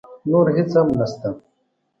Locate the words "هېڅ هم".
0.55-0.87